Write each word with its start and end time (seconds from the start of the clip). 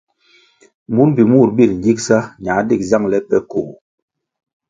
Mur 0.93 1.07
mbpi 1.09 1.23
mur 1.31 1.49
bir 1.57 1.71
gigsa 1.83 2.17
ñā 2.45 2.55
dig 2.67 2.81
zangʼle 2.89 3.17
pe 3.29 3.37
koh. 3.51 3.69